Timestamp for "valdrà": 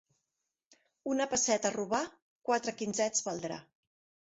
3.31-3.63